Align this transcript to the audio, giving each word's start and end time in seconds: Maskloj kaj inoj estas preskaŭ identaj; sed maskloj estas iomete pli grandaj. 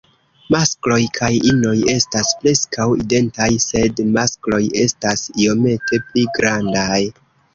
Maskloj 0.53 0.95
kaj 1.17 1.27
inoj 1.49 1.73
estas 1.95 2.31
preskaŭ 2.39 2.87
identaj; 3.03 3.49
sed 3.67 4.01
maskloj 4.15 4.63
estas 4.85 5.23
iomete 5.45 6.03
pli 6.09 6.27
grandaj. 6.39 7.01